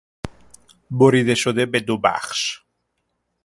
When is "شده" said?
1.35-1.65